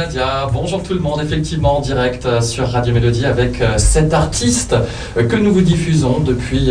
[0.00, 4.14] Nadia, bonjour tout le monde, effectivement en direct euh, sur Radio Mélodie avec euh, cet
[4.14, 4.74] artiste
[5.18, 6.70] euh, que nous vous diffusons depuis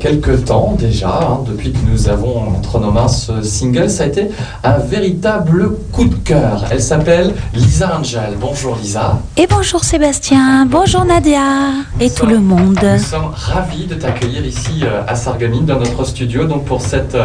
[0.00, 4.06] quelques temps déjà, hein, depuis que nous avons entre nos mains ce single, ça a
[4.06, 4.28] été
[4.64, 6.64] un véritable coup de cœur.
[6.70, 8.36] Elle s'appelle Lisa Angel.
[8.40, 9.18] Bonjour Lisa.
[9.36, 12.78] Et bonjour Sébastien, bonjour Nadia et tout le monde.
[12.82, 17.16] Nous sommes ravis de t'accueillir ici à Sarreguemines dans notre studio donc pour cette,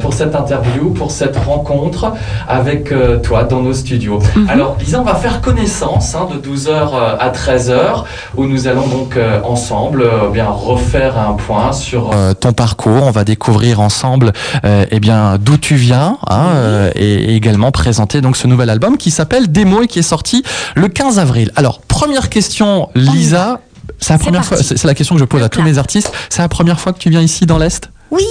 [0.00, 2.12] pour cette interview, pour cette rencontre
[2.48, 2.92] avec
[3.22, 4.18] toi dans nos studios.
[4.34, 4.48] Mhm.
[4.48, 8.04] Alors Lisa, on va faire connaissance hein, de 12h euh, à 13h
[8.36, 12.10] où nous allons donc euh, ensemble euh, bien refaire un point sur
[12.40, 13.02] ton parcours.
[13.04, 14.32] On va découvrir ensemble
[14.64, 19.50] eh bien d'où tu viens hein, et, également présenter donc ce nouvel album qui s'appelle
[19.50, 20.42] Démo et qui est sorti
[20.74, 21.52] le 15 avril.
[21.56, 23.60] Alors première question, Lisa.
[23.98, 24.56] C'est la première fois.
[24.56, 26.12] C'est la question que je pose à tous mes artistes.
[26.28, 27.90] C'est la première fois que tu viens ici dans l'est?
[28.10, 28.24] Oui.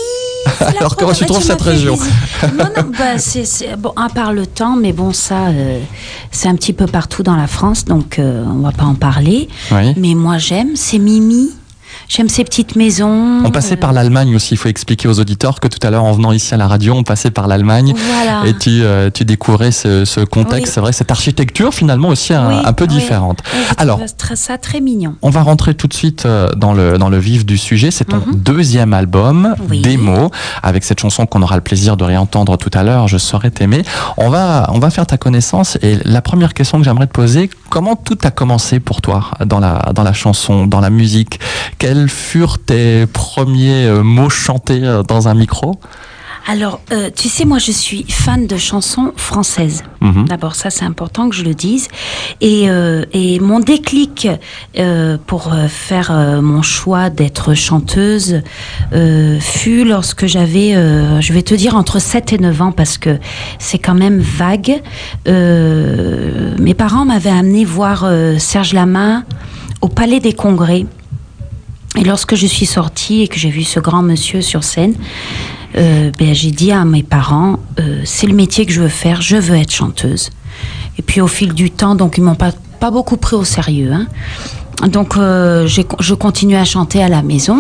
[0.60, 1.98] Alors comment tu trouves cette région
[2.54, 5.80] Non, non, bah, c'est bon, à part le temps, mais bon, ça, euh,
[6.32, 9.50] c'est un petit peu partout dans la France, donc euh, on va pas en parler.
[9.98, 11.52] Mais moi, j'aime, c'est Mimi.
[12.07, 13.41] J'aime ces petites maisons.
[13.43, 14.54] On passait par l'Allemagne aussi.
[14.54, 16.93] Il faut expliquer aux auditeurs que tout à l'heure, en venant ici à la radio,
[16.93, 17.93] on passait par l'Allemagne.
[18.46, 20.74] Et tu, euh, tu découvrais ce, contexte.
[20.74, 23.41] C'est vrai, cette architecture finalement aussi un, peu différente.
[23.77, 23.99] Alors,
[24.35, 25.15] ça très mignon.
[25.21, 27.91] On va rentrer tout de suite euh, dans le, dans le vif du sujet.
[27.91, 28.35] C'est ton mhm.
[28.35, 30.32] deuxième album, Démo,
[30.63, 33.84] avec cette chanson qu'on aura le plaisir de réentendre tout à l'heure, Je saurais t'aimer.
[34.18, 35.77] On va, on va faire ta connaissance.
[35.82, 39.59] Et la première question que j'aimerais te poser, comment tout a commencé pour toi dans
[39.59, 41.40] la, dans la chanson, dans la musique?
[41.86, 45.80] Quels furent tes premiers euh, mots chantés euh, dans un micro?
[46.48, 49.84] Alors, euh, tu sais, moi, je suis fan de chansons françaises.
[50.02, 50.26] Mhm.
[50.27, 51.88] D'abord, ça, c'est important que je le dise.
[52.42, 52.66] Et,
[53.14, 54.27] et mon déclic
[55.26, 56.12] pour faire
[56.44, 58.42] mon choix d'être chanteuse
[59.40, 60.74] fut lorsque j'avais,
[61.20, 63.18] je vais te dire, entre 7 et 9 ans, parce que
[63.58, 64.84] c'est quand même vague.
[65.25, 69.24] mes parents m'avaient amené voir Serge Lama
[69.81, 70.86] au Palais des Congrès.
[72.06, 74.94] Lorsque je suis sortie et que j'ai vu ce grand monsieur sur scène,
[75.76, 79.22] euh, ben, j'ai dit à mes parents, euh, c'est le métier que je veux faire,
[79.22, 80.30] je veux être chanteuse.
[80.98, 82.52] Et puis au fil du temps, donc ils m'ont pas,
[82.92, 83.92] beaucoup pris au sérieux.
[83.92, 84.08] Hein.
[84.88, 87.58] Donc euh, je continuais à chanter à la maison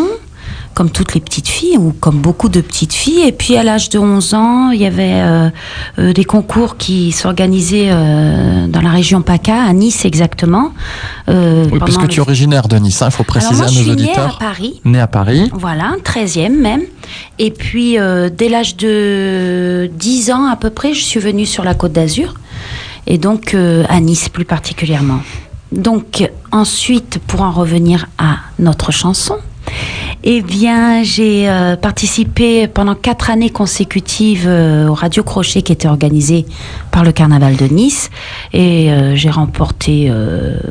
[0.75, 3.21] comme toutes les petites filles, ou comme beaucoup de petites filles.
[3.21, 5.49] Et puis à l'âge de 11 ans, il y avait euh,
[5.97, 10.73] euh, des concours qui s'organisaient euh, dans la région PACA, à Nice exactement.
[11.29, 14.27] oui, puisque tu es originaire de Nice, il hein, faut préciser à nos auditeurs.
[14.27, 14.81] Née à Paris.
[14.83, 15.49] Né à Paris.
[15.53, 16.81] Voilà, 13e même.
[17.39, 17.97] Et puis
[18.37, 22.35] dès l'âge de 10 ans à peu près, je suis venue sur la côte d'Azur.
[23.07, 25.21] Et donc à Nice plus particulièrement.
[25.71, 29.37] Donc ensuite, pour en revenir à notre chanson,
[30.27, 35.87] eh bien, j'ai euh, participé pendant quatre années consécutives euh, au Radio Crochet qui était
[35.87, 36.47] organisé
[36.89, 38.09] par le Carnaval de Nice.
[38.51, 40.11] Et euh, j'ai remporté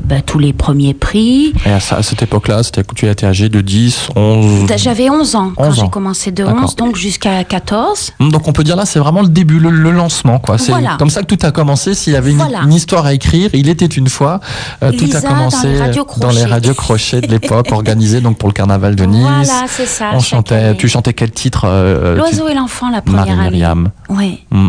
[0.03, 1.53] bah, tous les premiers prix.
[1.66, 2.62] Et à, cette époque-là,
[2.97, 6.97] tu étais âgé de 10, 11 J'avais 11 ans quand j'ai commencé de 11, donc
[6.97, 8.12] jusqu'à 14.
[8.19, 10.41] Hum, donc on peut dire là, c'est vraiment le début, le, lancement.
[10.41, 10.59] quoi.
[10.59, 11.94] C'est comme ça que tout a commencé.
[11.94, 14.41] S'il y avait une, histoire à écrire, il était une fois.
[14.81, 15.78] tout a commencé
[16.16, 19.21] dans les radios crochets de l'époque, organisés donc pour le Carnaval de Nice.
[19.22, 20.10] Voilà, c'est ça.
[20.15, 23.91] On chantait, tu chantais quel titre euh, L'oiseau et l'enfant, la première Marie Myriam.
[24.09, 24.44] Oui.
[24.50, 24.69] Mm.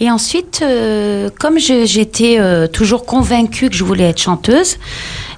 [0.00, 4.76] Et ensuite, euh, comme j'étais euh, toujours convaincue que je voulais être chanteuse,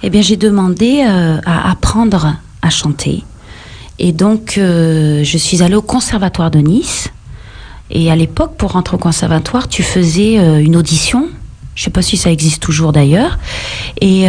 [0.03, 3.25] eh bien, j'ai demandé à apprendre à chanter.
[3.99, 7.09] Et donc, je suis allée au conservatoire de Nice.
[7.91, 11.29] Et à l'époque, pour rentrer au conservatoire, tu faisais une audition.
[11.75, 13.39] Je ne sais pas si ça existe toujours d'ailleurs.
[14.01, 14.27] Et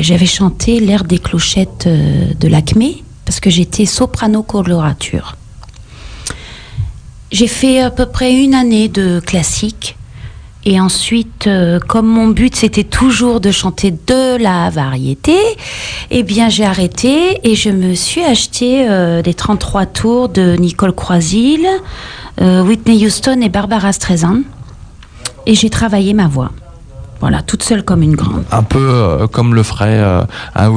[0.00, 5.36] j'avais chanté l'air des clochettes de l'Acmé parce que j'étais soprano colorature.
[7.30, 9.96] J'ai fait à peu près une année de classique.
[10.64, 15.36] Et ensuite, euh, comme mon but c'était toujours de chanter de la variété,
[16.10, 20.92] eh bien j'ai arrêté et je me suis acheté euh, des 33 tours de Nicole
[20.92, 21.68] Croisil,
[22.40, 24.40] euh, Whitney Houston et Barbara Streisand.
[25.46, 26.50] Et j'ai travaillé ma voix.
[27.20, 28.44] Voilà, toute seule comme une grande.
[28.50, 30.24] Un peu euh, comme le ferait euh,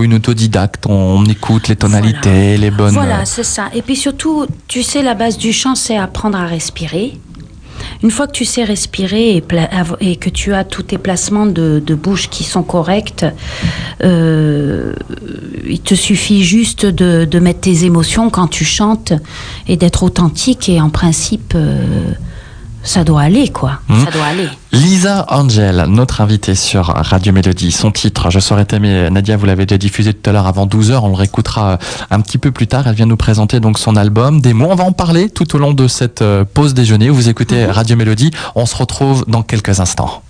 [0.01, 0.85] une autodidacte.
[0.87, 2.93] On, écoute les tonalités, les bonnes.
[2.93, 3.69] Voilà, c'est ça.
[3.73, 7.17] Et puis surtout, tu sais, la base du chant, c'est apprendre à respirer.
[8.03, 9.35] Une fois que tu sais respirer
[10.01, 13.25] et, que tu as tous tes placements de, bouche qui sont corrects,
[14.03, 14.93] euh,
[15.67, 19.13] il te suffit juste de, mettre tes émotions quand tu chantes
[19.67, 20.69] et d'être authentique.
[20.69, 21.55] Et en principe,
[22.83, 23.79] ça doit aller, quoi.
[23.87, 24.05] Hmm.
[24.05, 24.47] Ça doit aller.
[24.71, 27.71] Lisa Angel, notre invitée sur Radio Mélodie.
[27.71, 30.99] Son titre, Je saurais t'aimer, Nadia, vous l'avez déjà diffusé tout à l'heure avant 12h.
[31.03, 31.77] On le réécoutera
[32.09, 32.87] un petit peu plus tard.
[32.87, 34.67] Elle vient nous présenter donc son album, des mots.
[34.69, 37.09] On va en parler tout au long de cette euh, pause déjeuner.
[37.09, 37.71] Vous écoutez mhm.
[37.71, 38.31] Radio Mélodie.
[38.55, 40.23] On se retrouve dans quelques instants.